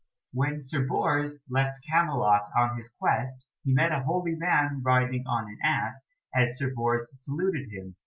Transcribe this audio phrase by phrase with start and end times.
[0.33, 5.43] When Sir Bors left Camelot on his quest he met a holy man riding on
[5.47, 7.93] an ass, and Sir Bors saluted him.